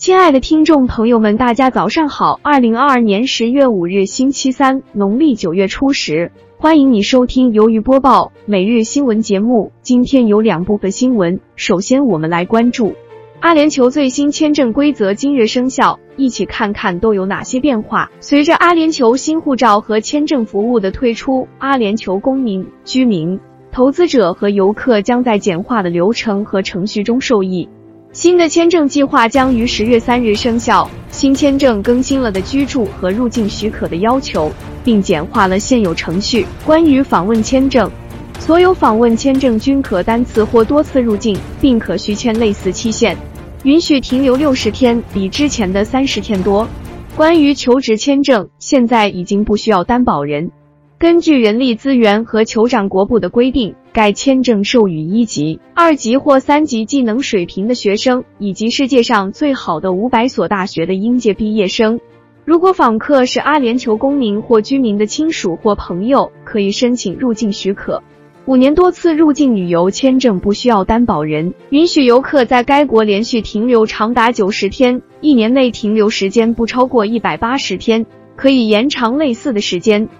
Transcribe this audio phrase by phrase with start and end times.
[0.00, 2.40] 亲爱的听众朋友们，大家早上好！
[2.42, 9.72] 二零二二年十月五日，星期三，农历九月初十，欢迎你收听由于播报每日新闻节目。
[9.82, 12.94] 今天有两部分新闻，首先我们来关注
[13.40, 18.10] 阿联酋最新签证规则今日生效，一起看看都有哪些变化。
[18.20, 23.38] 随着阿联酋新护照和签证服务的推出，阿联酋公民、居民、
[23.70, 27.68] 投资者和游客将在简化的流程和程序中受益。
[28.12, 30.88] 新的签证计划将于十月三日生效。
[31.12, 34.50] 新签证更新了的居住和入境许可的要求，
[34.84, 36.44] 并简化了现有程序。
[36.64, 37.88] 关于访问签证，
[38.40, 43.16] 所有访问签证均可单次或多次入境，并可续签类似期限，
[43.62, 46.66] 允许停留六十天，比之前的三十天多。
[47.16, 50.50] 关于求职签证，现在已经不需要担保人。
[51.00, 53.74] 根据人力资源和酋长国部的规定。
[53.90, 62.00] 该签证授予一级、二级或三级技能水平的学生，以及世界上最好的五百所大学的应届毕业生。
[62.44, 68.02] 如果访客是阿联酋公民或居民的亲属或朋友，可以申请入境许可。
[68.44, 78.04] 五年多次入境旅游签证不需要担保人，允许游客在该国连续停留长达九十天，一年内停留时间不超过一百八十天，
[78.36, 80.10] 可以延长类似的时间。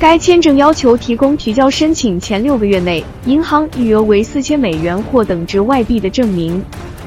[0.00, 6.62] 该签证要求提供提交申请前六个月内银行余额为四千美元或等值外币的证明。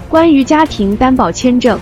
[0.09, 1.80] 关于家庭担保签证，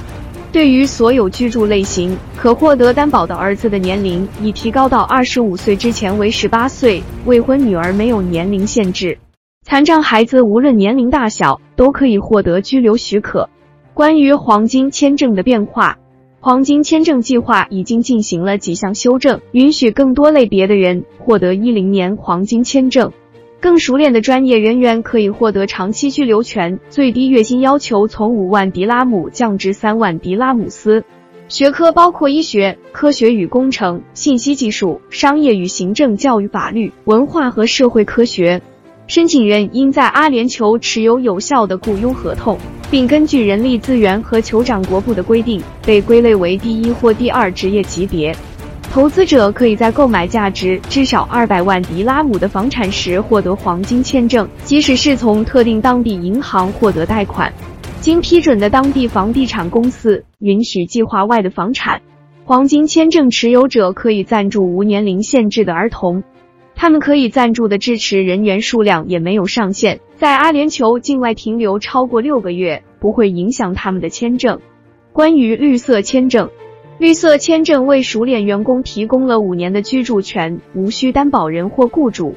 [0.51, 9.17] 对于所有居住类型，可获得担保的儿子的年龄已提高到二十五岁之前为十八岁，未婚女儿没有年龄限制，
[9.65, 13.49] 残障孩子无论年龄大小都可以获得居留许可。
[13.95, 15.97] 关于黄金签证的变化。
[16.41, 23.11] 黄金签证计划已经进行了几项修正，允许更多类别的人获得一零年黄金签证。
[23.59, 31.03] 更熟练的专业人员可以获得长期居留权，最低月薪要求从五万迪拉姆降至三万迪拉姆斯。
[31.49, 38.61] 学科包括医学、科学与工程、信息技术、商业与行政、教育、法律、文化和社会科学。
[39.09, 42.55] 申请人应在阿联酋持有有效的雇佣合同，
[42.91, 48.35] 并根据人力资源和酋长国部的规定被归类为第一或第二职业级别。
[48.91, 57.51] 投资者可以在购买价值至少二百万迪拉姆的房产时获得黄金签证，即使是从特定当地银行获得贷款。
[58.01, 61.99] 经批准的当地房地产公司允许计划外的房产。
[62.45, 66.23] 黄金签证持有者可以赞助无年龄限制的儿童。
[66.81, 74.61] 他们可以赞助的支持人员数量也没有上限，在阿联酋境外停留超过六个月不会影响他们的签证。
[75.11, 76.49] 关于绿色签证，
[76.97, 82.33] 绿色签证为熟练员工提供了五年的居住权，无需担保人或雇主，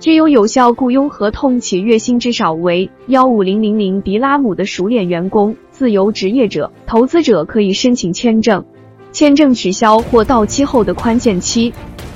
[0.00, 8.64] 具有有效雇佣合同且月薪至少为幺五零零零迪拉姆的熟练员工、自由职业者、投资者可以申请签证。
[9.12, 11.72] 签证取消或到期后的宽限期。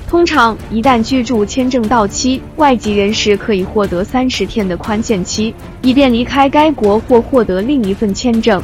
[0.09, 5.53] 通常，一旦居住签证到期，外籍人士可以获得三十天的宽限期，
[5.83, 8.59] 以便离开该国或获得另一份签证。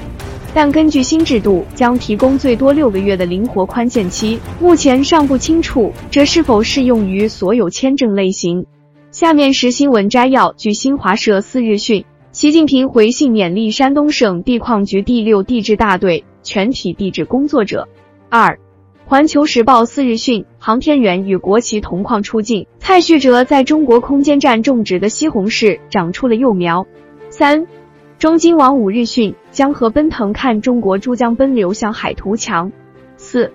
[0.55, 4.39] 但根据新制度，将提供最多六个月的灵活宽限期。
[4.59, 8.65] 目前尚不清楚这是否适用于所有签证类型。
[9.11, 17.87] 下面是新闻摘要：据新华社四日讯，习近平回信勉励山东省地矿局第六地质大队全体地质工作者。
[18.29, 18.57] 二。
[19.07, 22.65] 环球时报四日讯，航天员与国旗同框出镜。
[22.79, 26.87] 蔡旭哲在中国空间站种植的西红柿长出了幼苗。
[27.29, 27.67] 三，
[28.17, 32.71] 中金网五日讯，江河奔腾看中国珠江奔流向海图强。
[33.15, 33.51] 四，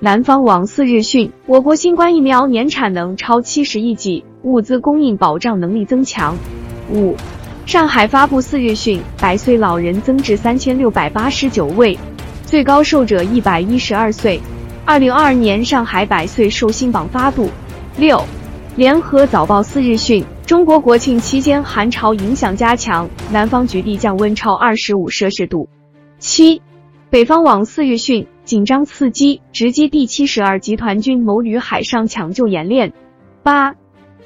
[0.00, 6.34] 南方网四日讯，我国新冠疫苗年产能超七十亿剂，物资供应保障能力增强。
[6.90, 7.14] 五，
[7.66, 11.98] 上海发布四日讯，百岁老人增至三千六百八十九位，
[12.46, 14.40] 最高寿者一百一十二岁。
[14.86, 17.48] 二零二二年上海百岁寿星榜发布。
[17.96, 18.22] 六，
[18.76, 25.70] 联合早报四日讯，中国国庆期间寒潮影响加强，南方局地降温超二十五摄氏度。
[26.18, 26.60] 七，
[27.08, 32.92] 北方网四日讯，紧张刺激，直击第七十二集团军某旅海上抢救演练。
[33.42, 33.74] 八，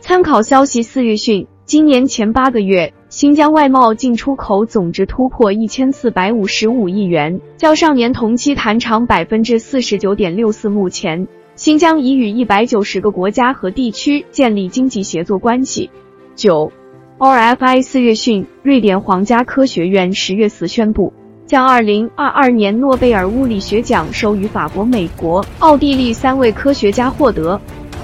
[0.01, 2.95] 参考消息四日讯，今年前八个月。
[3.11, 10.69] 新疆外贸进出口总值突破一千四百五十五亿元，较上年同期弹长百分之四十九点六四。
[10.69, 11.27] 目前，
[11.57, 15.89] 新疆已与一百九十个国家和地区建立经济协作关系。
[16.37, 16.71] 九
[17.19, 21.15] ，RFI 四日讯，瑞典皇家科学院十月四宣布，
[21.47, 27.59] 将二零二二年诺贝尔物理学奖授予法国、美国、奥地利三位科学家获得。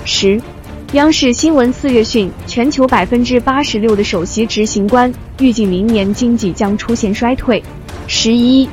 [0.07, 0.41] 十。
[0.95, 7.61] 央视新闻四月讯，全球百分之八十六的首席执行官预计明年经济将出现衰退。
[8.07, 8.69] 十一，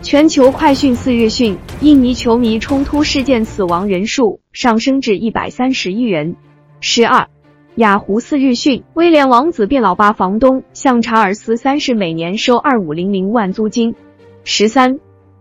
[0.00, 6.36] 全球快讯四日讯，印尼球迷冲突事件死亡人数上升至一百三十一人。
[6.78, 7.26] 十二，
[7.74, 13.96] 雅虎四日讯，威廉王子变老爸房东向查尔斯三世每年收二五零零万租金。
[14.44, 15.00] 十三，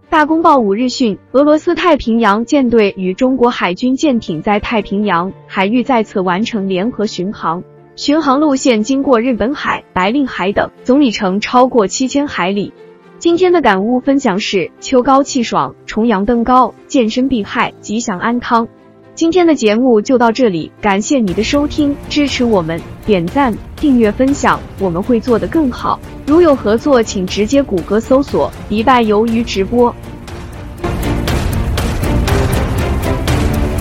[0.10, 7.64] 大公报五日讯，俄罗斯太平洋舰队与中国海军舰艇在太平洋海域再次完成联合巡航，
[7.96, 12.74] 巡航路线经过日本海、白令海等，总里程超过七千海里。
[13.18, 18.68] 今天的感悟分享是：秋高气爽，重阳登高，健身避害，吉祥安康。
[19.16, 26.00] 今天的节目就到这里，感谢你的收听，支持我们，点赞、订阅、分享，我们会做得更好。
[26.26, 29.94] 如有合作，请直接谷歌搜索“迪拜鱿鱼直播”。